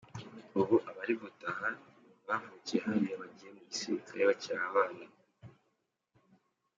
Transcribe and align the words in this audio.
Ubu 0.59 0.75
abari 0.89 1.13
gutaha 1.21 1.67
ni 1.75 1.85
mu 2.05 2.13
bavukiye 2.27 2.79
hariya 2.85 3.15
bagiye 3.21 3.49
mu 3.55 3.61
gisirikare 3.69 4.21
bakiri 4.29 4.59
abana. 4.69 5.03